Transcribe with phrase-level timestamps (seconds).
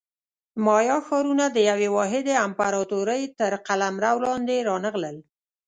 [0.65, 5.17] مایا ښارونه د یوې واحدې امپراتورۍ تر قلمرو لاندې رانغلل